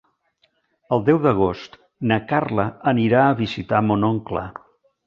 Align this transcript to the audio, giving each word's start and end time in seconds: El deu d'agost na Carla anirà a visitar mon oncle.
El 0.95 1.03
deu 1.09 1.19
d'agost 1.25 1.77
na 2.13 2.19
Carla 2.33 2.67
anirà 2.95 3.23
a 3.27 3.39
visitar 3.45 3.85
mon 3.93 4.11
oncle. 4.13 4.51